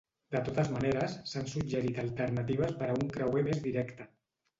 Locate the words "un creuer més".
3.03-3.61